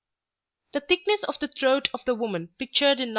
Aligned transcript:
71] 0.73 0.73
The 0.81 0.87
thickness 0.87 1.23
of 1.25 1.37
the 1.39 1.47
throat 1.47 1.87
of 1.93 2.03
the 2.05 2.15
woman 2.15 2.47
pictured 2.57 2.99
in 2.99 3.09
No. 3.09 3.09